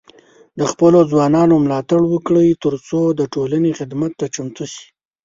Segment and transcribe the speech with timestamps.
[0.59, 4.85] د خپلو ځوانانو ملاتړ وکړئ، ترڅو د ټولنې خدمت ته چمتو شي.